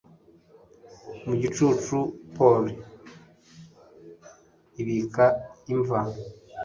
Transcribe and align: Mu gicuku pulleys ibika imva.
Mu 1.25 1.33
gicuku 1.41 1.97
pulleys 2.35 2.79
ibika 4.81 5.25
imva. 5.73 5.99